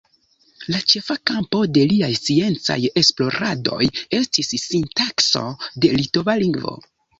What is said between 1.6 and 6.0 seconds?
de liaj sciencaj esploradoj estis sintakso de